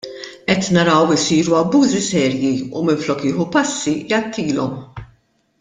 Qed 0.51 0.63
naraw 0.77 1.09
isiru 1.17 1.57
abbużi 1.59 2.01
serji 2.07 2.51
u 2.79 2.83
minflok 2.89 3.21
jieħu 3.29 3.49
passi, 3.59 3.95
jgħattilhom. 4.01 4.77